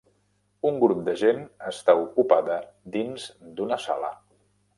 Un 0.69 0.77
grup 0.83 1.03
de 1.09 1.13
gent 1.23 1.43
està 1.73 1.95
ocupada 2.07 2.57
dins 2.97 3.29
d'una 3.61 3.79
sala. 3.87 4.13